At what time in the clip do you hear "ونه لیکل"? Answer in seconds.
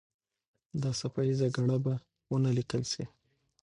2.29-2.81